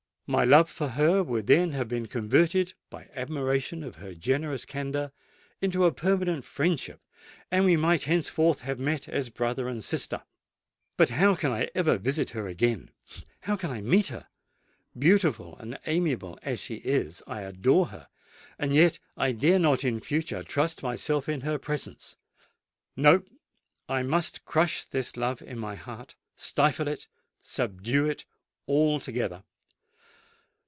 [0.27, 5.11] My love for her would then have been converted, by admiration of her generous candour,
[5.59, 7.01] into a permanent friendship;
[7.51, 10.23] and we might henceforth have met as brother and sister.
[10.95, 12.91] But how can I ever visit her again?
[13.41, 14.29] how can I meet her?
[14.97, 20.43] Beautiful and amiable as she is, I adore her;—and yet I dare not in future
[20.43, 22.15] trust myself in her presence!
[22.95, 28.23] No:—I must crush this love in my heart—stifle it—subdue it
[28.65, 29.43] altogether!